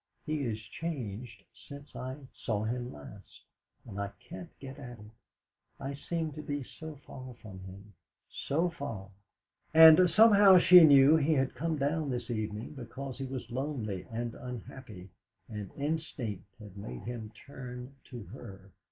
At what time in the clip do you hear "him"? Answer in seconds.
2.63-2.91, 7.65-7.93, 17.03-17.31